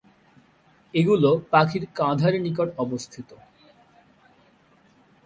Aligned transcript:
এগুলো 0.93 1.29
পাখির 1.51 1.83
কাঁধের 1.97 2.33
নিকটে 2.41 2.73
অবস্থিত। 2.77 3.29